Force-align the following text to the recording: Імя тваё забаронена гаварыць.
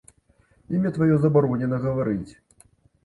Імя 0.77 0.93
тваё 0.95 1.19
забаронена 1.25 1.77
гаварыць. 1.87 2.33